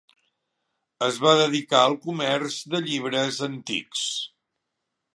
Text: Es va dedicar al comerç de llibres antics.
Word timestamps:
Es 1.07 1.19
va 1.25 1.33
dedicar 1.41 1.83
al 1.89 1.99
comerç 2.07 2.59
de 2.75 2.83
llibres 2.89 3.41
antics. 3.53 4.07